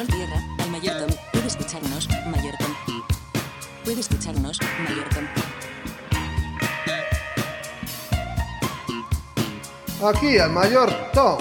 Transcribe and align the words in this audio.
Control 0.00 0.18
Tierra, 0.18 0.42
al 0.58 0.70
Mayor 0.70 0.96
Tom. 0.98 1.10
Puede 1.32 1.46
escucharnos, 1.46 2.08
Mayor 2.26 2.54
Tom. 2.58 2.74
Puede 3.84 4.00
escucharnos, 4.00 4.58
Mayor 4.88 5.08
Tom. 5.10 5.26
Aquí 10.08 10.38
al 10.38 10.50
mayor 10.52 10.90
Tom. 11.12 11.38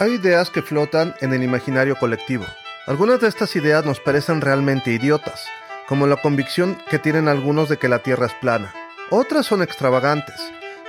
Hay 0.00 0.10
ideas 0.14 0.50
que 0.50 0.62
flotan 0.62 1.14
en 1.20 1.32
el 1.32 1.44
imaginario 1.44 1.94
colectivo. 1.96 2.44
Algunas 2.88 3.20
de 3.20 3.28
estas 3.28 3.54
ideas 3.54 3.84
nos 3.84 4.00
parecen 4.00 4.40
realmente 4.40 4.90
idiotas, 4.90 5.46
como 5.86 6.08
la 6.08 6.16
convicción 6.16 6.76
que 6.90 6.98
tienen 6.98 7.28
algunos 7.28 7.68
de 7.68 7.76
que 7.76 7.88
la 7.88 8.00
Tierra 8.00 8.26
es 8.26 8.34
plana. 8.34 8.74
Otras 9.10 9.46
son 9.46 9.62
extravagantes, 9.62 10.40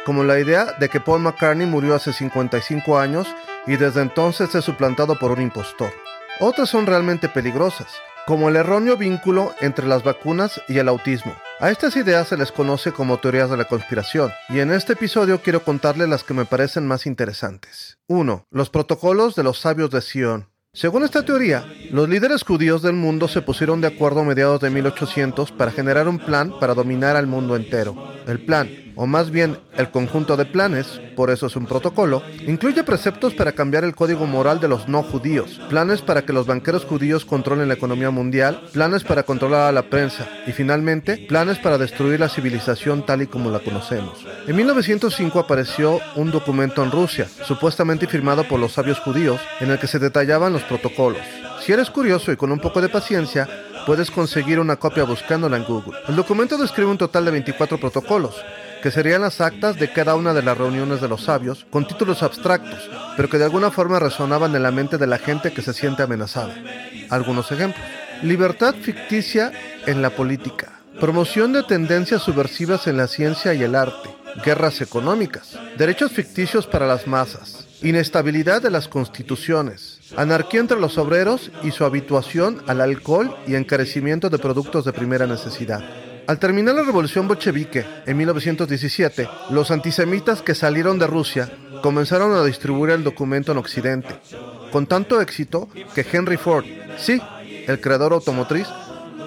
como 0.06 0.24
la 0.24 0.40
idea 0.40 0.76
de 0.80 0.88
que 0.88 1.00
Paul 1.00 1.22
McCartney 1.22 1.66
murió 1.66 1.96
hace 1.96 2.14
55 2.14 2.98
años 2.98 3.28
y 3.68 3.76
desde 3.76 4.02
entonces 4.02 4.54
es 4.54 4.64
suplantado 4.64 5.18
por 5.18 5.32
un 5.32 5.42
impostor. 5.42 5.92
Otras 6.40 6.70
son 6.70 6.86
realmente 6.86 7.28
peligrosas, 7.28 7.88
como 8.28 8.50
el 8.50 8.56
erróneo 8.56 8.98
vínculo 8.98 9.54
entre 9.62 9.88
las 9.88 10.04
vacunas 10.04 10.62
y 10.68 10.78
el 10.78 10.88
autismo. 10.88 11.36
A 11.60 11.72
estas 11.72 11.96
ideas 11.96 12.28
se 12.28 12.38
les 12.38 12.52
conoce 12.52 12.92
como 12.92 13.18
teorías 13.18 13.50
de 13.50 13.58
la 13.58 13.66
conspiración, 13.66 14.32
y 14.50 14.60
en 14.60 14.72
este 14.72 14.94
episodio 14.94 15.42
quiero 15.42 15.64
contarles 15.64 16.10
las 16.10 16.24
que 16.24 16.34
me 16.34 16.46
parecen 16.46 16.86
más 16.86 17.06
interesantes. 17.06 17.98
1. 18.08 18.46
Los 18.52 18.70
protocolos 18.70 19.36
de 19.36 19.44
los 19.44 19.60
sabios 19.60 19.90
de 19.90 20.02
Sion. 20.02 20.50
Según 20.74 21.06
esta 21.06 21.24
teoría, 21.24 21.66
los 21.92 22.10
líderes 22.10 22.44
judíos 22.44 22.82
del 22.82 22.94
mundo 22.94 23.30
se 23.30 23.42
pusieron 23.42 23.80
de 23.80 23.88
acuerdo 23.88 24.20
a 24.20 24.26
mediados 24.26 24.60
de 24.60 24.70
1800 24.70 25.54
para 25.54 25.72
generar 25.72 26.10
un 26.10 26.20
plan 26.20 26.52
para 26.60 26.74
dominar 26.74 27.16
al 27.16 27.28
mundo 27.28 27.56
entero. 27.56 27.96
El 28.28 28.44
plan, 28.44 28.68
o 28.96 29.06
más 29.06 29.32
bien 29.32 29.58
el 29.78 29.92
conjunto 29.92 30.38
de 30.38 30.46
planes, 30.46 31.00
por 31.16 31.30
eso 31.30 31.48
es 31.48 31.56
un 31.56 31.66
protocolo, 31.66 32.24
incluye 32.48 32.84
preceptos 32.84 33.34
para 33.34 33.52
cambiar 33.52 33.84
el 33.84 33.96
código 33.96 34.26
moral 34.26 34.60
de 34.60 34.68
los 34.68 34.88
no 34.88 35.04
judíos, 35.04 35.60
planes 35.70 36.02
para 36.02 36.24
que 36.24 36.34
los 36.34 36.46
banqueros 36.46 36.86
judíos 36.86 37.26
controlen 37.26 37.68
la 37.68 37.74
economía 37.74 38.12
mundial, 38.12 38.62
planes 38.74 39.04
para 39.04 39.24
controlar 39.24 39.70
a 39.70 39.72
la 39.72 39.90
prensa 39.90 40.28
y 40.48 40.52
finalmente 40.52 41.18
planes 41.28 41.60
para 41.60 41.78
destruir 41.78 42.20
la 42.20 42.30
civilización 42.30 43.06
tal 43.06 43.22
y 43.22 43.28
como 43.28 43.50
la 43.52 43.60
conocemos. 43.60 44.26
En 44.48 44.56
1905 44.56 45.40
apareció 45.40 46.00
un 46.16 46.32
documento 46.32 46.84
en 46.84 46.92
Rusia, 46.92 47.28
supuestamente 47.44 48.08
firmado 48.08 48.48
por 48.48 48.60
los 48.60 48.74
sabios 48.74 49.00
judíos, 49.00 49.42
en 49.60 49.72
el 49.72 49.80
que 49.80 49.88
se 49.88 50.00
detallaban 50.00 50.54
los 50.54 50.64
protocolos. 50.64 51.22
Si 51.62 51.72
eres 51.72 51.90
curioso 51.90 52.32
y 52.32 52.36
con 52.36 52.52
un 52.52 52.60
poco 52.60 52.82
de 52.82 52.90
paciencia, 52.90 53.48
puedes 53.86 54.12
conseguir 54.12 54.60
una 54.60 54.76
copia 54.76 55.04
buscándola 55.04 55.58
en 55.58 55.64
Google. 55.64 55.98
El 56.08 56.16
documento 56.16 56.58
describe 56.58 56.92
un 56.92 56.98
total 56.98 57.26
de 57.26 57.32
24 57.32 57.80
protocolos, 57.80 58.36
que 58.86 58.92
serían 58.92 59.22
las 59.22 59.42
actas 59.42 59.80
de 59.80 59.92
cada 59.92 60.14
una 60.14 60.32
de 60.32 60.44
las 60.44 60.56
reuniones 60.56 61.02
de 61.02 61.08
los 61.08 61.24
sabios, 61.24 61.66
con 61.72 61.88
títulos 61.88 62.22
abstractos, 62.22 62.88
pero 63.18 63.28
que 63.28 63.40
de 63.40 63.46
alguna 63.46 63.72
forma 63.72 63.98
resonaban 63.98 64.56
en 64.56 64.62
la 64.62 64.70
mente 64.70 65.00
de 65.00 65.08
la 65.08 65.18
gente 65.18 65.52
que 65.52 65.64
se 65.64 65.74
siente 65.74 66.04
amenazada. 66.04 66.54
Algunos 67.10 67.52
ejemplos. 67.52 67.84
Libertad 68.22 68.76
ficticia 68.80 69.52
en 69.88 70.04
la 70.04 70.12
política. 70.12 70.82
Promoción 71.00 71.52
de 71.52 71.64
tendencias 71.64 72.22
subversivas 72.22 72.86
en 72.86 72.98
la 72.98 73.08
ciencia 73.08 73.56
y 73.56 73.64
el 73.64 73.74
arte. 73.74 74.16
Guerras 74.46 74.80
económicas. 74.82 75.58
Derechos 75.80 76.12
ficticios 76.12 76.68
para 76.68 76.86
las 76.86 77.08
masas. 77.08 77.66
Inestabilidad 77.82 78.62
de 78.62 78.70
las 78.70 78.88
constituciones. 78.88 80.00
Anarquía 80.16 80.60
entre 80.60 80.80
los 80.80 81.00
obreros 81.00 81.50
y 81.64 81.72
su 81.72 81.86
habituación 81.86 82.62
al 82.68 82.82
alcohol 82.82 83.36
y 83.48 83.56
encarecimiento 83.56 84.30
de 84.30 84.38
productos 84.38 84.86
de 84.86 84.94
primera 84.94 85.26
necesidad. 85.26 86.05
Al 86.28 86.40
terminar 86.40 86.74
la 86.74 86.82
revolución 86.82 87.28
bolchevique 87.28 87.86
en 88.08 88.18
1917, 88.18 89.30
los 89.52 89.70
antisemitas 89.70 90.42
que 90.42 90.56
salieron 90.56 90.98
de 90.98 91.06
Rusia 91.06 91.52
comenzaron 91.84 92.36
a 92.36 92.44
distribuir 92.44 92.94
el 92.94 93.04
documento 93.04 93.52
en 93.52 93.60
Occidente, 93.60 94.16
con 94.72 94.88
tanto 94.88 95.22
éxito 95.22 95.70
que 95.94 96.06
Henry 96.12 96.38
Ford, 96.38 96.66
sí, 96.98 97.22
el 97.68 97.80
creador 97.80 98.14
automotriz, 98.14 98.68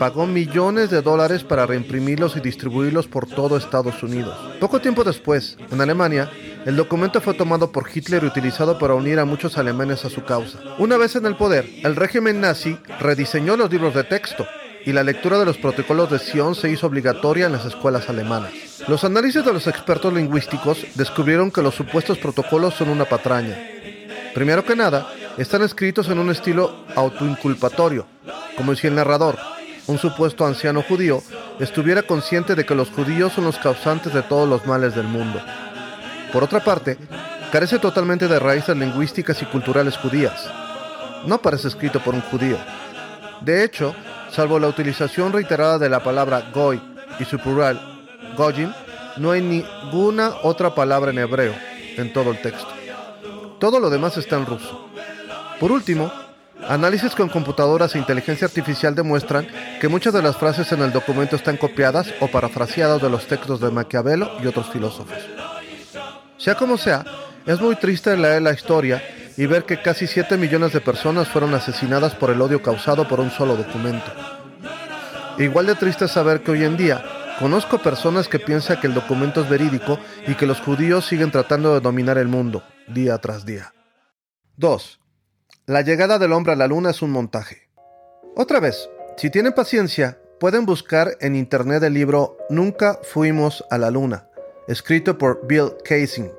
pagó 0.01 0.27
millones 0.27 0.91
de 0.91 1.01
dólares 1.01 1.45
para 1.45 1.67
reimprimirlos 1.67 2.37
y 2.37 2.41
distribuirlos 2.41 3.07
por 3.07 3.29
todo 3.29 3.57
Estados 3.57 4.03
Unidos. 4.03 4.37
Poco 4.59 4.81
tiempo 4.81 5.05
después, 5.05 5.57
en 5.71 5.81
Alemania, 5.81 6.31
el 6.67 6.75
documento 6.75 7.21
fue 7.21 7.35
tomado 7.35 7.71
por 7.71 7.89
Hitler 7.93 8.25
y 8.25 8.27
utilizado 8.27 8.77
para 8.77 8.95
unir 8.95 9.21
a 9.21 9.25
muchos 9.25 9.57
alemanes 9.57 10.05
a 10.05 10.11
su 10.11 10.25
causa. 10.25 10.59
Una 10.79 10.97
vez 10.97 11.15
en 11.15 11.27
el 11.27 11.37
poder, 11.37 11.69
el 11.85 11.95
régimen 11.95 12.41
nazi 12.41 12.77
rediseñó 12.99 13.57
los 13.57 13.71
libros 13.71 13.95
de 13.95 14.03
texto 14.05 14.47
y 14.89 14.93
la 14.95 15.03
lectura 15.03 15.39
de 15.39 15.45
los 15.45 15.59
protocolos 15.59 16.11
de 16.11 16.19
Sion 16.19 16.55
se 16.55 16.71
hizo 16.71 16.87
obligatoria 16.87 17.45
en 17.45 17.53
las 17.53 17.67
escuelas 17.67 18.09
alemanas. 18.09 18.53
Los 18.89 19.05
análisis 19.05 19.45
de 19.45 19.53
los 19.53 19.67
expertos 19.67 20.11
lingüísticos 20.15 20.79
descubrieron 20.95 21.51
que 21.51 21.61
los 21.61 21.75
supuestos 21.75 22.17
protocolos 22.17 22.73
son 22.73 22.89
una 22.89 23.05
patraña. 23.05 23.55
Primero 24.33 24.65
que 24.65 24.75
nada, 24.75 25.07
están 25.37 25.61
escritos 25.61 26.09
en 26.09 26.19
un 26.19 26.31
estilo 26.31 26.87
autoinculpatorio, 26.97 28.07
como 28.57 28.75
si 28.75 28.87
el 28.87 28.95
narrador, 28.95 29.37
un 29.89 29.99
supuesto 29.99 30.47
anciano 30.47 30.81
judío, 30.81 31.23
estuviera 31.61 32.01
consciente 32.01 32.55
de 32.55 32.65
que 32.65 32.75
los 32.75 32.89
judíos 32.89 33.35
son 33.35 33.45
los 33.45 33.59
causantes 33.59 34.15
de 34.15 34.23
todos 34.23 34.49
los 34.49 34.67
males 34.67 34.95
del 34.95 35.07
mundo. 35.07 35.39
Por 36.33 36.45
otra 36.45 36.65
parte, 36.65 36.97
carece 37.53 37.79
totalmente 37.79 38.27
de 38.27 38.39
raíces 38.39 38.75
lingüísticas 38.75 39.43
y 39.43 39.45
culturales 39.45 39.99
judías. 39.99 40.51
No 41.27 41.43
parece 41.43 41.69
escrito 41.69 42.01
por 42.01 42.15
un 42.15 42.23
judío. 42.23 42.57
De 43.43 43.63
hecho, 43.63 43.95
salvo 44.39 44.61
la 44.61 44.69
utilización 44.69 45.33
reiterada 45.33 45.81
de 45.81 45.89
la 45.89 46.01
palabra 46.01 46.53
goy 46.55 46.81
y 47.19 47.25
su 47.25 47.41
plural, 47.41 47.77
goyim, 48.37 48.73
no 49.17 49.33
hay 49.33 49.43
ninguna 49.43 50.31
otra 50.45 50.77
palabra 50.77 51.11
en 51.11 51.19
hebreo 51.19 51.53
en 51.97 52.13
todo 52.13 52.31
el 52.31 52.41
texto. 52.41 52.69
Todo 53.59 53.81
lo 53.81 53.91
demás 53.91 54.17
está 54.17 54.37
en 54.37 54.47
ruso. 54.47 54.91
Por 55.59 55.73
último, 55.73 56.13
análisis 56.69 57.17
con 57.17 57.29
computadoras 57.29 57.97
e 57.97 57.99
inteligencia 57.99 58.47
artificial 58.47 58.95
demuestran 58.95 59.49
que 59.81 59.89
muchas 59.89 60.15
de 60.15 60.23
las 60.23 60.37
frases 60.37 60.71
en 60.71 60.83
el 60.83 60.93
documento 60.93 61.35
están 61.35 61.57
copiadas 61.57 62.15
o 62.21 62.29
parafraseadas 62.29 63.03
de 63.03 63.11
los 63.11 63.27
textos 63.27 63.61
de 63.61 63.73
Maquiavelo 63.73 64.31
y 64.41 64.47
otros 64.47 64.71
filósofos. 64.71 65.19
Sea 66.37 66.55
como 66.55 66.79
sea, 66.79 67.05
es 67.45 67.61
muy 67.61 67.75
triste 67.75 68.17
leer 68.17 68.43
la 68.43 68.53
historia 68.53 69.03
y 69.39 69.47
ver 69.47 69.65
que 69.65 69.81
casi 69.81 70.09
7 70.09 70.37
millones 70.37 70.73
de 70.73 70.81
personas 70.81 71.29
fueron 71.29 71.55
asesinadas 71.55 72.13
por 72.17 72.31
el 72.31 72.43
odio 72.43 72.61
causado 72.61 73.07
por 73.07 73.21
un 73.21 73.31
solo 73.31 73.55
documento. 73.57 74.13
Igual 75.39 75.67
de 75.67 75.77
triste 75.77 76.07
es 76.07 76.11
saber 76.11 76.43
que 76.43 76.51
hoy 76.51 76.65
en 76.65 76.77
día 76.77 77.05
conozco 77.39 77.79
personas 77.79 78.27
que 78.27 78.41
piensan 78.41 78.81
que 78.81 78.89
el 78.89 78.95
documento 78.95 79.41
es 79.41 79.49
verídico 79.49 80.01
y 80.27 80.35
que 80.35 80.45
los 80.45 80.61
judíos 80.61 81.07
siguen 81.07 81.31
tratando 81.31 81.73
de 81.73 81.79
dominar 81.79 82.19
el 82.19 82.27
mundo, 82.27 82.65
día 82.89 83.17
tras 83.19 83.47
día. 83.47 83.73
2. 84.57 84.99
La 85.67 85.83
llegada 85.83 86.19
del 86.19 86.33
hombre 86.33 86.55
a 86.55 86.57
la 86.57 86.67
luna 86.67 86.91
es 86.91 87.01
un 87.01 87.13
montaje. 87.13 87.71
Otra 88.35 88.59
vez, 88.59 88.91
si 89.17 89.31
tienen 89.31 89.53
paciencia, 89.53 90.19
pueden 90.41 90.67
buscar 90.67 91.17
en 91.21 91.37
internet 91.37 91.81
el 91.85 91.95
libro 91.95 92.39
Nunca 92.51 92.99
fuimos 93.05 93.65
a 93.71 93.79
la 93.79 93.93
luna, 93.93 94.29
escrito 94.67 95.17
por 95.17 95.47
Bill 95.47 95.75
Casing. 95.85 96.31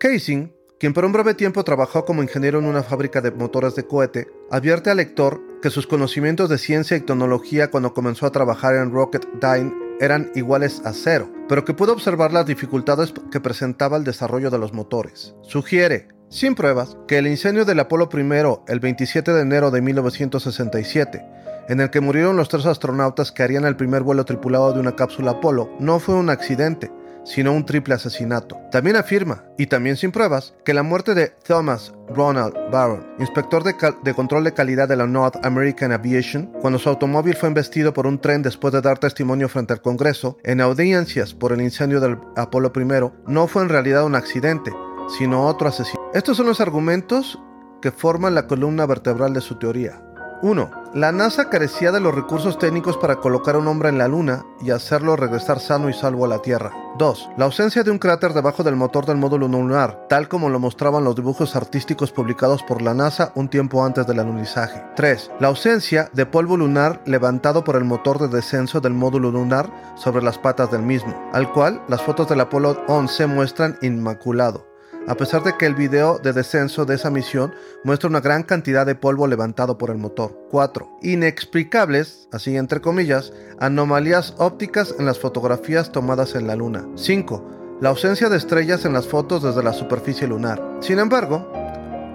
Casing, 0.00 0.55
quien 0.78 0.92
por 0.92 1.04
un 1.04 1.12
breve 1.12 1.34
tiempo 1.34 1.64
trabajó 1.64 2.04
como 2.04 2.22
ingeniero 2.22 2.58
en 2.58 2.66
una 2.66 2.82
fábrica 2.82 3.20
de 3.22 3.30
motores 3.30 3.74
de 3.74 3.86
cohete, 3.86 4.28
advierte 4.50 4.90
al 4.90 4.98
lector 4.98 5.40
que 5.62 5.70
sus 5.70 5.86
conocimientos 5.86 6.50
de 6.50 6.58
ciencia 6.58 6.96
y 6.96 7.00
tecnología 7.00 7.70
cuando 7.70 7.94
comenzó 7.94 8.26
a 8.26 8.32
trabajar 8.32 8.74
en 8.74 8.92
Rocketdyne 8.92 9.72
eran 10.00 10.30
iguales 10.34 10.82
a 10.84 10.92
cero, 10.92 11.30
pero 11.48 11.64
que 11.64 11.72
pudo 11.72 11.94
observar 11.94 12.30
las 12.30 12.44
dificultades 12.44 13.14
que 13.30 13.40
presentaba 13.40 13.96
el 13.96 14.04
desarrollo 14.04 14.50
de 14.50 14.58
los 14.58 14.74
motores. 14.74 15.34
Sugiere, 15.42 16.08
sin 16.28 16.54
pruebas, 16.54 16.98
que 17.08 17.16
el 17.16 17.26
incendio 17.26 17.64
del 17.64 17.80
Apolo 17.80 18.10
I 18.12 18.70
el 18.70 18.80
27 18.80 19.32
de 19.32 19.40
enero 19.40 19.70
de 19.70 19.80
1967, 19.80 21.24
en 21.68 21.80
el 21.80 21.88
que 21.88 22.00
murieron 22.02 22.36
los 22.36 22.50
tres 22.50 22.66
astronautas 22.66 23.32
que 23.32 23.42
harían 23.42 23.64
el 23.64 23.76
primer 23.76 24.02
vuelo 24.02 24.26
tripulado 24.26 24.74
de 24.74 24.80
una 24.80 24.94
cápsula 24.94 25.32
Apolo, 25.32 25.70
no 25.80 25.98
fue 25.98 26.14
un 26.16 26.28
accidente, 26.28 26.90
sino 27.26 27.52
un 27.52 27.66
triple 27.66 27.94
asesinato. 27.94 28.56
También 28.70 28.96
afirma, 28.96 29.44
y 29.58 29.66
también 29.66 29.96
sin 29.96 30.12
pruebas, 30.12 30.54
que 30.64 30.72
la 30.72 30.82
muerte 30.82 31.14
de 31.14 31.34
Thomas 31.46 31.92
Ronald 32.08 32.54
Barron, 32.70 33.06
inspector 33.18 33.64
de, 33.64 34.14
control 34.14 34.44
de 34.44 34.54
calidad 34.54 34.88
de 34.88 34.96
la 34.96 35.06
North 35.06 35.44
American 35.44 35.92
Aviation, 35.92 36.46
cuando 36.60 36.78
su 36.78 36.88
automóvil 36.88 37.34
fue 37.34 37.48
embestido 37.48 37.92
por 37.92 38.06
un 38.06 38.20
tren 38.20 38.42
después 38.42 38.72
de 38.72 38.80
dar 38.80 38.98
testimonio 38.98 39.48
frente 39.48 39.72
al 39.72 39.82
Congreso, 39.82 40.38
en 40.44 40.60
audiencias 40.60 41.34
por 41.34 41.52
el 41.52 41.60
incendio 41.60 42.00
del 42.00 42.18
Apolo 42.36 42.72
I, 42.74 43.30
no 43.30 43.48
fue 43.48 43.62
en 43.62 43.68
realidad 43.68 44.04
un 44.04 44.14
accidente, 44.14 44.72
sino 45.18 45.46
otro 45.46 45.68
asesinato. 45.68 46.10
Estos 46.14 46.36
son 46.36 46.46
los 46.46 46.60
argumentos 46.60 47.38
que 47.82 47.90
forman 47.90 48.34
la 48.34 48.46
columna 48.46 48.86
vertebral 48.86 49.34
de 49.34 49.40
su 49.40 49.58
teoría. 49.58 50.05
1. 50.42 50.70
La 50.94 51.12
NASA 51.12 51.50
carecía 51.50 51.92
de 51.92 52.00
los 52.00 52.14
recursos 52.14 52.58
técnicos 52.58 52.96
para 52.96 53.16
colocar 53.16 53.54
a 53.54 53.58
un 53.58 53.68
hombre 53.68 53.88
en 53.88 53.98
la 53.98 54.08
Luna 54.08 54.44
y 54.60 54.70
hacerlo 54.70 55.16
regresar 55.16 55.60
sano 55.60 55.88
y 55.88 55.92
salvo 55.92 56.24
a 56.24 56.28
la 56.28 56.40
Tierra. 56.40 56.72
2. 56.98 57.30
La 57.36 57.44
ausencia 57.44 57.82
de 57.82 57.90
un 57.90 57.98
cráter 57.98 58.32
debajo 58.32 58.62
del 58.62 58.76
motor 58.76 59.04
del 59.04 59.18
módulo 59.18 59.48
lunar, 59.48 60.06
tal 60.08 60.28
como 60.28 60.48
lo 60.48 60.58
mostraban 60.58 61.04
los 61.04 61.14
dibujos 61.14 61.54
artísticos 61.56 62.12
publicados 62.12 62.62
por 62.62 62.80
la 62.80 62.94
NASA 62.94 63.32
un 63.34 63.48
tiempo 63.48 63.84
antes 63.84 64.06
del 64.06 64.20
alunizaje. 64.20 64.82
3. 64.96 65.32
La 65.40 65.48
ausencia 65.48 66.08
de 66.12 66.26
polvo 66.26 66.56
lunar 66.56 67.02
levantado 67.04 67.64
por 67.64 67.76
el 67.76 67.84
motor 67.84 68.18
de 68.18 68.28
descenso 68.28 68.80
del 68.80 68.94
módulo 68.94 69.30
lunar 69.30 69.70
sobre 69.96 70.22
las 70.22 70.38
patas 70.38 70.70
del 70.70 70.82
mismo, 70.82 71.14
al 71.32 71.52
cual 71.52 71.82
las 71.88 72.02
fotos 72.02 72.28
del 72.28 72.40
Apolo 72.40 72.82
11 72.88 73.26
muestran 73.26 73.78
inmaculado 73.82 74.75
a 75.08 75.14
pesar 75.14 75.42
de 75.44 75.56
que 75.56 75.66
el 75.66 75.74
video 75.74 76.18
de 76.18 76.32
descenso 76.32 76.84
de 76.84 76.96
esa 76.96 77.10
misión 77.10 77.54
muestra 77.84 78.08
una 78.08 78.20
gran 78.20 78.42
cantidad 78.42 78.84
de 78.84 78.94
polvo 78.94 79.26
levantado 79.26 79.78
por 79.78 79.90
el 79.90 79.98
motor. 79.98 80.36
4. 80.50 80.98
Inexplicables, 81.02 82.28
así 82.32 82.56
entre 82.56 82.80
comillas, 82.80 83.32
anomalías 83.60 84.34
ópticas 84.38 84.94
en 84.98 85.06
las 85.06 85.18
fotografías 85.18 85.92
tomadas 85.92 86.34
en 86.34 86.46
la 86.46 86.56
Luna. 86.56 86.86
5. 86.96 87.78
La 87.80 87.90
ausencia 87.90 88.28
de 88.28 88.36
estrellas 88.36 88.84
en 88.84 88.92
las 88.92 89.06
fotos 89.06 89.42
desde 89.42 89.62
la 89.62 89.72
superficie 89.72 90.26
lunar. 90.26 90.78
Sin 90.80 90.98
embargo, 90.98 91.52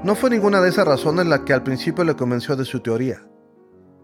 no 0.03 0.15
fue 0.15 0.29
ninguna 0.29 0.59
de 0.61 0.69
esas 0.69 0.87
razones 0.87 1.27
la 1.27 1.45
que 1.45 1.53
al 1.53 1.63
principio 1.63 2.03
le 2.03 2.15
convenció 2.15 2.55
de 2.55 2.65
su 2.65 2.79
teoría. 2.79 3.21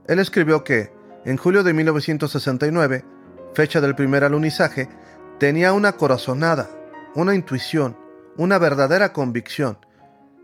Él 0.08 0.20
escribió 0.20 0.64
que, 0.64 0.94
en 1.26 1.38
julio 1.38 1.64
de 1.64 1.74
1969, 1.74 3.04
fecha 3.54 3.82
del 3.82 3.96
primer 3.96 4.24
alunizaje, 4.24 4.88
tenía 5.40 5.74
una 5.74 5.94
corazonada, 5.94 6.70
una 7.16 7.34
intuición, 7.36 7.98
una 8.38 8.58
verdadera 8.58 9.14
convicción, 9.14 9.78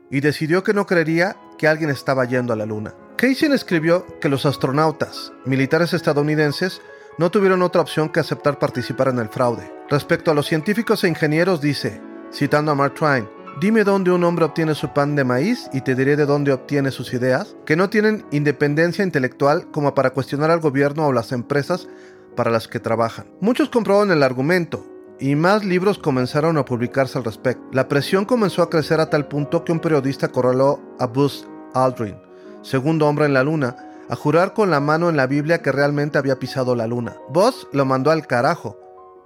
y 0.10 0.20
decidió 0.20 0.64
que 0.64 0.74
no 0.74 0.86
creería 0.86 1.38
que 1.58 1.68
alguien 1.68 1.90
estaba 1.90 2.26
yendo 2.26 2.54
a 2.54 2.56
la 2.56 2.66
Luna. 2.66 2.94
Casey 3.16 3.52
escribió 3.52 4.06
que 4.20 4.30
los 4.30 4.46
astronautas, 4.46 5.32
militares 5.46 5.94
estadounidenses, 5.94 6.82
no 7.18 7.32
tuvieron 7.32 7.62
otra 7.62 7.82
opción 7.82 8.10
que 8.10 8.20
aceptar 8.20 8.60
participar 8.60 9.10
en 9.10 9.20
el 9.20 9.30
fraude. 9.30 9.72
Respecto 9.90 10.32
a 10.32 10.34
los 10.34 10.48
científicos 10.48 11.04
e 11.04 11.08
ingenieros 11.08 11.62
dice, 11.62 12.02
citando 12.32 12.72
a 12.72 12.76
Mark 12.76 12.96
Twain, 12.96 13.28
Dime 13.60 13.84
dónde 13.84 14.10
un 14.12 14.24
hombre 14.24 14.46
obtiene 14.46 14.74
su 14.74 14.90
pan 14.90 15.16
de 15.16 15.24
maíz 15.24 15.70
y 15.74 15.82
te 15.82 15.94
diré 15.94 16.16
de 16.16 16.26
dónde 16.26 16.52
obtiene 16.52 16.90
sus 16.90 17.14
ideas, 17.14 17.56
que 17.68 17.76
no 17.76 17.88
tienen 17.88 18.26
independencia 18.32 19.04
intelectual 19.04 19.70
como 19.70 19.94
para 19.94 20.10
cuestionar 20.10 20.50
al 20.50 20.60
gobierno 20.60 21.06
o 21.06 21.14
las 21.14 21.32
empresas 21.32 21.88
para 22.36 22.50
las 22.50 22.68
que 22.68 22.80
trabajan. 22.80 23.28
Muchos 23.42 23.70
comprobaron 23.70 24.12
el 24.12 24.24
argumento, 24.24 24.84
y 25.20 25.36
más 25.36 25.64
libros 25.64 26.00
comenzaron 26.00 26.58
a 26.58 26.66
publicarse 26.66 27.18
al 27.18 27.24
respecto. 27.24 27.64
La 27.72 27.88
presión 27.88 28.26
comenzó 28.26 28.62
a 28.62 28.70
crecer 28.70 29.00
a 29.00 29.10
tal 29.10 29.28
punto 29.28 29.64
que 29.64 29.72
un 29.72 29.80
periodista 29.80 30.30
corraló 30.30 30.80
a 31.00 31.08
Buzz 31.08 31.46
Aldrin, 31.74 32.18
segundo 32.62 33.08
hombre 33.08 33.26
en 33.26 33.34
la 33.34 33.44
luna, 33.44 33.76
a 34.10 34.16
jurar 34.16 34.54
con 34.54 34.70
la 34.70 34.80
mano 34.80 35.10
en 35.10 35.18
la 35.18 35.28
Biblia 35.28 35.62
que 35.62 35.72
realmente 35.72 36.18
había 36.18 36.40
pisado 36.40 36.76
la 36.76 36.88
luna. 36.88 37.16
Buzz 37.30 37.68
lo 37.72 37.86
mandó 37.86 38.12
al 38.12 38.28
carajo, 38.28 38.78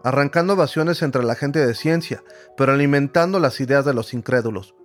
arrancando 0.04 0.54
ovaciones 0.54 1.02
entre 1.02 1.24
la 1.24 1.36
gente 1.36 1.66
de 1.66 1.74
ciencia, 1.74 2.24
pero 2.56 2.74
alimentando 2.74 3.40
las 3.40 3.60
ideas 3.60 3.86
de 3.86 3.94
los 3.94 4.14
incrédulos. 4.14 4.76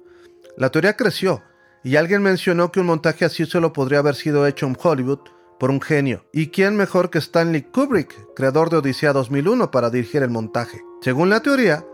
La 0.57 0.71
teoría 0.71 0.97
creció, 0.97 1.43
y 1.85 1.97
alguien 1.97 2.23
mencionó 2.23 2.73
que 2.73 2.81
un 2.81 2.87
montaje 2.87 3.25
así 3.25 3.45
solo 3.45 3.73
podría 3.73 3.99
haber 3.99 4.15
sido 4.15 4.47
hecho 4.47 4.67
en 4.67 4.77
Hollywood, 4.81 5.21
por 5.59 5.71
un 5.71 5.81
genio. 5.81 6.25
¿Y 6.33 6.49
quién 6.49 6.77
mejor 6.77 7.09
que 7.09 7.19
Stanley 7.19 7.63
Kubrick, 7.63 8.35
creador 8.35 8.69
de 8.69 8.79
Odisea 8.79 9.13
2001, 9.13 9.71
para 9.71 9.91
dirigir 9.91 10.23
el 10.23 10.31
montaje? 10.31 10.83
Según 11.03 11.31
la 11.31 11.41
teoría, 11.41 11.85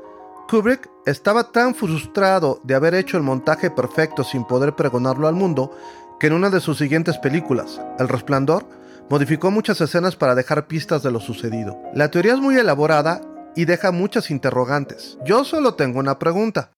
Kubrick 0.50 0.90
estaba 1.06 1.50
tan 1.50 1.74
frustrado 1.74 2.60
de 2.62 2.74
haber 2.74 2.94
hecho 2.94 3.16
el 3.16 3.22
montaje 3.22 3.70
perfecto 3.70 4.22
sin 4.22 4.44
poder 4.44 4.76
pregonarlo 4.76 5.26
al 5.26 5.34
mundo 5.34 5.74
que 6.20 6.26
en 6.26 6.34
una 6.34 6.50
de 6.50 6.60
sus 6.60 6.76
siguientes 6.76 7.16
películas, 7.16 7.80
El 7.98 8.10
Resplandor, 8.10 8.68
modificó 9.08 9.50
muchas 9.50 9.80
escenas 9.80 10.14
para 10.14 10.34
dejar 10.34 10.66
pistas 10.66 11.02
de 11.02 11.10
lo 11.10 11.20
sucedido. 11.20 11.80
La 11.94 12.10
teoría 12.10 12.34
es 12.34 12.40
muy 12.40 12.56
elaborada 12.56 13.22
y 13.56 13.64
deja 13.64 13.92
muchas 13.92 14.30
interrogantes. 14.30 15.16
Yo 15.24 15.42
solo 15.42 15.72
tengo 15.72 16.00
una 16.00 16.18
pregunta. 16.18 16.72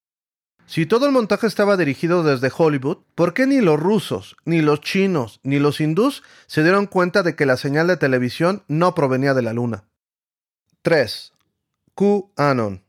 Si 0.65 0.85
todo 0.85 1.07
el 1.07 1.11
montaje 1.11 1.47
estaba 1.47 1.75
dirigido 1.75 2.23
desde 2.23 2.49
Hollywood, 2.55 2.99
¿por 3.13 3.33
qué 3.33 3.45
ni 3.45 3.59
los 3.59 3.77
rusos, 3.77 4.37
ni 4.45 4.61
los 4.61 4.79
chinos, 4.79 5.41
ni 5.43 5.59
los 5.59 5.81
hindús 5.81 6.23
se 6.47 6.63
dieron 6.63 6.85
cuenta 6.85 7.23
de 7.23 7.35
que 7.35 7.45
la 7.45 7.57
señal 7.57 7.87
de 7.87 7.97
televisión 7.97 8.63
no 8.69 8.95
provenía 8.95 9.33
de 9.33 9.41
la 9.41 9.51
Luna? 9.51 9.83
3. 10.81 11.30
QAnon. 12.01 12.81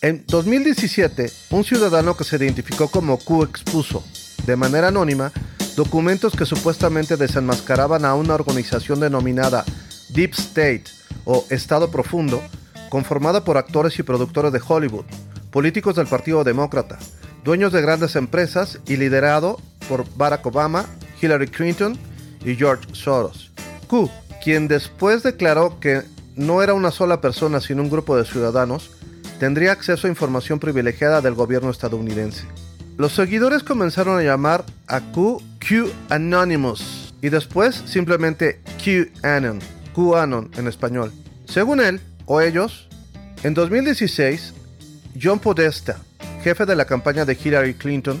En 0.00 0.24
2017, 0.26 1.30
un 1.50 1.62
ciudadano 1.62 2.16
que 2.16 2.24
se 2.24 2.34
identificó 2.34 2.88
como 2.88 3.16
Q 3.16 3.44
expuso, 3.44 4.02
de 4.44 4.56
manera 4.56 4.88
anónima, 4.88 5.30
documentos 5.76 6.34
que 6.34 6.44
supuestamente 6.44 7.16
desenmascaraban 7.16 8.04
a 8.04 8.16
una 8.16 8.34
organización 8.34 8.98
denominada 8.98 9.64
Deep 10.08 10.32
State 10.32 10.84
o 11.24 11.46
Estado 11.50 11.92
Profundo, 11.92 12.42
conformada 12.88 13.44
por 13.44 13.58
actores 13.58 13.96
y 14.00 14.02
productores 14.02 14.52
de 14.52 14.60
Hollywood, 14.66 15.04
políticos 15.52 15.94
del 15.94 16.08
Partido 16.08 16.42
Demócrata, 16.42 16.98
dueños 17.44 17.72
de 17.72 17.80
grandes 17.80 18.16
empresas 18.16 18.80
y 18.88 18.96
liderado 18.96 19.60
por 19.88 20.04
Barack 20.16 20.44
Obama, 20.46 20.86
Hillary 21.20 21.46
Clinton 21.46 21.96
y 22.44 22.56
George 22.56 22.92
Soros. 22.92 23.52
Q, 23.86 24.10
quien 24.42 24.66
después 24.66 25.22
declaró 25.22 25.78
que 25.78 26.02
no 26.36 26.62
era 26.62 26.74
una 26.74 26.90
sola 26.90 27.20
persona 27.20 27.60
sino 27.60 27.82
un 27.82 27.90
grupo 27.90 28.16
de 28.16 28.24
ciudadanos, 28.24 28.90
tendría 29.38 29.72
acceso 29.72 30.06
a 30.06 30.10
información 30.10 30.58
privilegiada 30.58 31.20
del 31.20 31.34
gobierno 31.34 31.70
estadounidense. 31.70 32.44
Los 32.96 33.14
seguidores 33.14 33.62
comenzaron 33.62 34.18
a 34.18 34.22
llamar 34.22 34.64
a 34.86 35.00
Q 35.00 35.42
Q 35.66 35.90
Anonymous 36.10 37.14
y 37.22 37.28
después 37.28 37.82
simplemente 37.86 38.60
QAnon, 38.82 39.60
QAnon 39.94 40.50
en 40.56 40.68
español. 40.68 41.12
Según 41.46 41.80
él, 41.80 42.00
o 42.26 42.40
ellos, 42.40 42.88
en 43.42 43.54
2016 43.54 44.54
John 45.20 45.38
Podesta, 45.38 45.98
jefe 46.42 46.66
de 46.66 46.76
la 46.76 46.84
campaña 46.84 47.24
de 47.24 47.38
Hillary 47.42 47.74
Clinton, 47.74 48.20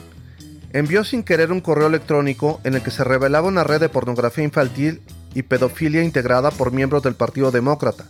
envió 0.72 1.04
sin 1.04 1.22
querer 1.22 1.52
un 1.52 1.60
correo 1.60 1.88
electrónico 1.88 2.60
en 2.64 2.74
el 2.74 2.82
que 2.82 2.90
se 2.90 3.04
revelaba 3.04 3.48
una 3.48 3.64
red 3.64 3.80
de 3.80 3.88
pornografía 3.88 4.44
infantil 4.44 5.02
y 5.34 5.42
pedofilia 5.42 6.02
integrada 6.02 6.50
por 6.50 6.72
miembros 6.72 7.02
del 7.02 7.14
Partido 7.14 7.50
Demócrata 7.50 8.04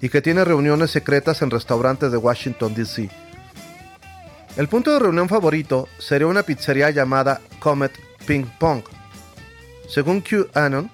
y 0.00 0.08
que 0.08 0.22
tiene 0.22 0.44
reuniones 0.44 0.90
secretas 0.90 1.42
en 1.42 1.50
restaurantes 1.50 2.12
de 2.12 2.18
Washington, 2.18 2.74
D.C. 2.74 3.10
El 4.56 4.68
punto 4.68 4.92
de 4.92 4.98
reunión 4.98 5.28
favorito 5.28 5.88
sería 5.98 6.26
una 6.26 6.42
pizzería 6.42 6.90
llamada 6.90 7.40
Comet 7.60 7.92
Ping 8.26 8.46
Pong. 8.58 8.82
Según 9.88 10.22
QAnon, 10.22 10.90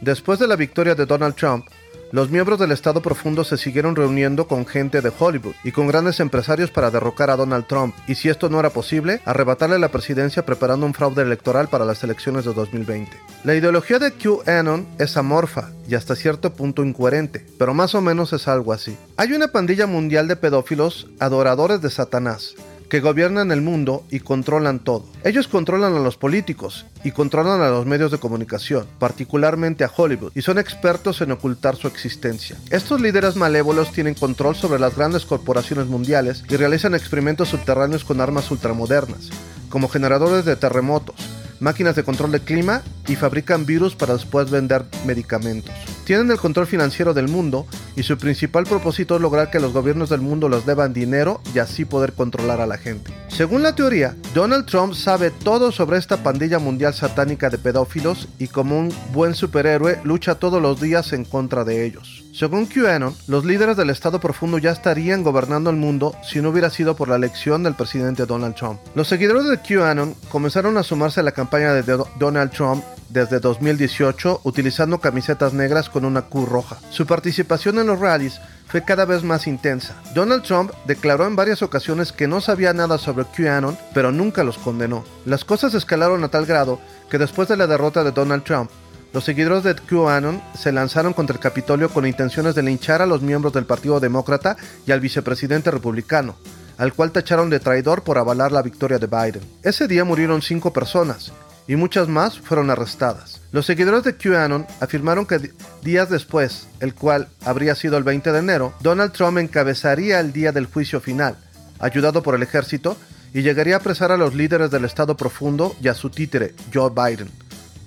después 0.00 0.38
de 0.38 0.46
la 0.46 0.56
victoria 0.56 0.94
de 0.94 1.06
Donald 1.06 1.34
Trump, 1.34 1.66
los 2.14 2.30
miembros 2.30 2.60
del 2.60 2.70
Estado 2.70 3.02
Profundo 3.02 3.42
se 3.42 3.56
siguieron 3.56 3.96
reuniendo 3.96 4.46
con 4.46 4.66
gente 4.66 5.00
de 5.00 5.10
Hollywood 5.18 5.56
y 5.64 5.72
con 5.72 5.88
grandes 5.88 6.20
empresarios 6.20 6.70
para 6.70 6.92
derrocar 6.92 7.28
a 7.28 7.34
Donald 7.34 7.66
Trump, 7.66 7.92
y 8.06 8.14
si 8.14 8.28
esto 8.28 8.48
no 8.48 8.60
era 8.60 8.70
posible, 8.70 9.20
arrebatarle 9.24 9.80
la 9.80 9.88
presidencia 9.88 10.46
preparando 10.46 10.86
un 10.86 10.94
fraude 10.94 11.22
electoral 11.22 11.66
para 11.66 11.84
las 11.84 12.04
elecciones 12.04 12.44
de 12.44 12.54
2020. 12.54 13.10
La 13.42 13.56
ideología 13.56 13.98
de 13.98 14.12
QAnon 14.12 14.86
es 15.00 15.16
amorfa 15.16 15.70
y 15.88 15.96
hasta 15.96 16.14
cierto 16.14 16.52
punto 16.52 16.84
incoherente, 16.84 17.44
pero 17.58 17.74
más 17.74 17.96
o 17.96 18.00
menos 18.00 18.32
es 18.32 18.46
algo 18.46 18.72
así. 18.72 18.96
Hay 19.16 19.32
una 19.32 19.48
pandilla 19.48 19.88
mundial 19.88 20.28
de 20.28 20.36
pedófilos 20.36 21.08
adoradores 21.18 21.82
de 21.82 21.90
Satanás, 21.90 22.54
que 22.94 23.00
gobiernan 23.00 23.50
el 23.50 23.60
mundo 23.60 24.04
y 24.08 24.20
controlan 24.20 24.78
todo. 24.78 25.06
Ellos 25.24 25.48
controlan 25.48 25.96
a 25.96 25.98
los 25.98 26.16
políticos 26.16 26.86
y 27.02 27.10
controlan 27.10 27.60
a 27.60 27.68
los 27.68 27.86
medios 27.86 28.12
de 28.12 28.18
comunicación, 28.18 28.86
particularmente 29.00 29.82
a 29.82 29.90
Hollywood, 29.92 30.30
y 30.36 30.42
son 30.42 30.60
expertos 30.60 31.20
en 31.20 31.32
ocultar 31.32 31.74
su 31.74 31.88
existencia. 31.88 32.56
Estos 32.70 33.00
líderes 33.00 33.34
malévolos 33.34 33.90
tienen 33.90 34.14
control 34.14 34.54
sobre 34.54 34.78
las 34.78 34.94
grandes 34.94 35.26
corporaciones 35.26 35.88
mundiales 35.88 36.44
y 36.48 36.54
realizan 36.54 36.94
experimentos 36.94 37.48
subterráneos 37.48 38.04
con 38.04 38.20
armas 38.20 38.48
ultramodernas, 38.52 39.30
como 39.70 39.88
generadores 39.88 40.44
de 40.44 40.54
terremotos, 40.54 41.16
máquinas 41.60 41.96
de 41.96 42.02
control 42.02 42.32
de 42.32 42.40
clima 42.40 42.82
y 43.08 43.16
fabrican 43.16 43.66
virus 43.66 43.94
para 43.94 44.14
después 44.14 44.50
vender 44.50 44.84
medicamentos. 45.06 45.74
Tienen 46.04 46.30
el 46.30 46.38
control 46.38 46.66
financiero 46.66 47.14
del 47.14 47.28
mundo 47.28 47.66
y 47.96 48.02
su 48.02 48.18
principal 48.18 48.64
propósito 48.64 49.16
es 49.16 49.22
lograr 49.22 49.50
que 49.50 49.60
los 49.60 49.72
gobiernos 49.72 50.10
del 50.10 50.20
mundo 50.20 50.48
les 50.48 50.66
deban 50.66 50.92
dinero 50.92 51.40
y 51.54 51.58
así 51.58 51.84
poder 51.84 52.12
controlar 52.12 52.60
a 52.60 52.66
la 52.66 52.78
gente. 52.78 53.23
Según 53.34 53.64
la 53.64 53.74
teoría, 53.74 54.14
Donald 54.32 54.64
Trump 54.64 54.94
sabe 54.94 55.32
todo 55.32 55.72
sobre 55.72 55.98
esta 55.98 56.22
pandilla 56.22 56.60
mundial 56.60 56.94
satánica 56.94 57.50
de 57.50 57.58
pedófilos 57.58 58.28
y 58.38 58.46
como 58.46 58.78
un 58.78 58.94
buen 59.12 59.34
superhéroe 59.34 59.98
lucha 60.04 60.36
todos 60.36 60.62
los 60.62 60.80
días 60.80 61.12
en 61.12 61.24
contra 61.24 61.64
de 61.64 61.84
ellos. 61.84 62.22
Según 62.32 62.66
QAnon, 62.66 63.12
los 63.26 63.44
líderes 63.44 63.76
del 63.76 63.90
Estado 63.90 64.20
Profundo 64.20 64.58
ya 64.58 64.70
estarían 64.70 65.24
gobernando 65.24 65.70
el 65.70 65.76
mundo 65.76 66.14
si 66.22 66.40
no 66.40 66.50
hubiera 66.50 66.70
sido 66.70 66.94
por 66.94 67.08
la 67.08 67.16
elección 67.16 67.64
del 67.64 67.74
presidente 67.74 68.24
Donald 68.24 68.54
Trump. 68.54 68.78
Los 68.94 69.08
seguidores 69.08 69.48
de 69.48 69.58
QAnon 69.58 70.14
comenzaron 70.28 70.76
a 70.76 70.84
sumarse 70.84 71.18
a 71.18 71.24
la 71.24 71.32
campaña 71.32 71.72
de 71.72 72.04
Donald 72.20 72.52
Trump 72.52 72.84
desde 73.08 73.40
2018 73.40 74.42
utilizando 74.44 75.00
camisetas 75.00 75.52
negras 75.52 75.90
con 75.90 76.04
una 76.04 76.22
Q 76.22 76.46
roja. 76.46 76.78
Su 76.90 77.04
participación 77.04 77.80
en 77.80 77.88
los 77.88 77.98
rallies 77.98 78.40
fue 78.66 78.84
cada 78.84 79.04
vez 79.04 79.22
más 79.22 79.46
intensa. 79.46 79.94
Donald 80.14 80.42
Trump 80.42 80.72
declaró 80.86 81.26
en 81.26 81.36
varias 81.36 81.62
ocasiones 81.62 82.12
que 82.12 82.26
no 82.26 82.40
sabía 82.40 82.72
nada 82.72 82.98
sobre 82.98 83.24
QAnon, 83.24 83.78
pero 83.92 84.12
nunca 84.12 84.44
los 84.44 84.58
condenó. 84.58 85.04
Las 85.24 85.44
cosas 85.44 85.74
escalaron 85.74 86.24
a 86.24 86.28
tal 86.28 86.46
grado 86.46 86.80
que 87.10 87.18
después 87.18 87.48
de 87.48 87.56
la 87.56 87.66
derrota 87.66 88.02
de 88.02 88.12
Donald 88.12 88.44
Trump, 88.44 88.70
los 89.12 89.24
seguidores 89.24 89.62
de 89.62 89.76
QAnon 89.76 90.42
se 90.58 90.72
lanzaron 90.72 91.12
contra 91.12 91.34
el 91.34 91.40
Capitolio 91.40 91.88
con 91.88 92.06
intenciones 92.06 92.56
de 92.56 92.64
linchar 92.64 93.00
a 93.00 93.06
los 93.06 93.22
miembros 93.22 93.52
del 93.52 93.64
Partido 93.64 94.00
Demócrata 94.00 94.56
y 94.86 94.90
al 94.90 95.00
vicepresidente 95.00 95.70
republicano, 95.70 96.34
al 96.78 96.92
cual 96.92 97.12
tacharon 97.12 97.48
de 97.50 97.60
traidor 97.60 98.02
por 98.02 98.18
avalar 98.18 98.50
la 98.50 98.62
victoria 98.62 98.98
de 98.98 99.06
Biden. 99.06 99.42
Ese 99.62 99.86
día 99.86 100.04
murieron 100.04 100.42
cinco 100.42 100.72
personas 100.72 101.32
y 101.66 101.76
muchas 101.76 102.08
más 102.08 102.38
fueron 102.38 102.70
arrestadas. 102.70 103.40
Los 103.52 103.66
seguidores 103.66 104.02
de 104.04 104.16
QAnon 104.16 104.66
afirmaron 104.80 105.26
que 105.26 105.52
días 105.82 106.10
después, 106.10 106.68
el 106.80 106.94
cual 106.94 107.28
habría 107.44 107.74
sido 107.74 107.96
el 107.96 108.04
20 108.04 108.32
de 108.32 108.38
enero, 108.38 108.74
Donald 108.80 109.12
Trump 109.12 109.38
encabezaría 109.38 110.20
el 110.20 110.32
día 110.32 110.52
del 110.52 110.66
juicio 110.66 111.00
final, 111.00 111.36
ayudado 111.78 112.22
por 112.22 112.34
el 112.34 112.42
ejército, 112.42 112.96
y 113.32 113.42
llegaría 113.42 113.74
a 113.74 113.78
apresar 113.78 114.12
a 114.12 114.16
los 114.16 114.34
líderes 114.34 114.70
del 114.70 114.84
Estado 114.84 115.16
profundo 115.16 115.74
y 115.82 115.88
a 115.88 115.94
su 115.94 116.10
títere, 116.10 116.54
Joe 116.72 116.90
Biden. 116.90 117.30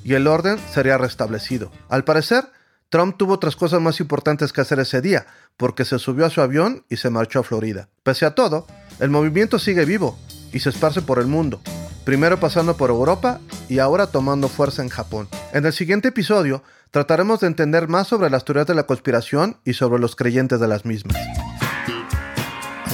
Y 0.04 0.14
el 0.14 0.28
orden 0.28 0.60
sería 0.74 0.98
restablecido. 0.98 1.72
Al 1.90 2.04
parecer, 2.04 2.46
Trump 2.90 3.18
tuvo 3.18 3.34
otras 3.34 3.56
cosas 3.56 3.82
más 3.82 4.00
importantes 4.00 4.52
que 4.54 4.62
hacer 4.62 4.80
ese 4.80 5.02
día, 5.02 5.26
porque 5.56 5.86
se 5.86 6.00
subió 6.00 6.26
a 6.26 6.30
su 6.30 6.42
avión 6.42 6.86
y 6.90 6.98
se 6.98 7.10
marchó 7.10 7.40
a 7.40 7.44
Florida. 7.44 7.90
Pese 8.04 8.26
a 8.26 8.36
todo, 8.36 8.68
el 9.00 9.10
movimiento 9.10 9.60
sigue 9.60 9.86
vivo 9.86 10.18
y 10.54 10.60
se 10.60 10.70
esparce 10.70 11.02
por 11.02 11.20
el 11.20 11.28
mundo, 11.28 11.62
primero 12.08 12.40
pasando 12.40 12.78
por 12.78 12.90
Europa 12.90 13.42
y 13.68 13.80
ahora 13.80 14.08
tomando 14.08 14.48
fuerza 14.48 14.82
en 14.82 14.88
Japón. 14.88 15.28
En 15.52 15.66
el 15.66 15.74
siguiente 15.74 16.08
episodio 16.08 16.64
trataremos 16.90 17.42
de 17.42 17.48
entender 17.48 17.90
más 17.90 18.08
sobre 18.08 18.30
las 18.30 18.46
teorías 18.46 18.66
de 18.66 18.76
la 18.76 18.84
conspiración 18.84 19.58
y 19.66 19.74
sobre 19.74 20.00
los 20.00 20.16
creyentes 20.16 20.62
de 20.62 20.70
las 20.70 20.86
mismas. 20.86 21.18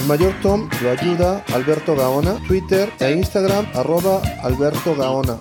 El 0.00 0.06
mayor 0.08 0.34
Tom 0.42 0.68
lo 0.82 0.90
ayuda 0.90 1.44
Alberto 1.54 1.94
Gaona, 1.94 2.44
Twitter 2.48 2.92
e 2.98 3.12
Instagram 3.12 3.68
arroba 3.76 4.20
Alberto 4.42 4.96
todo. 4.96 5.40